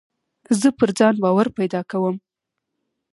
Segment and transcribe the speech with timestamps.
[0.59, 2.15] زه پر ځان باور پیدا کوم.